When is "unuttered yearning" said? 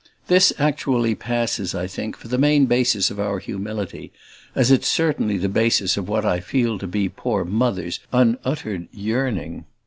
8.11-9.65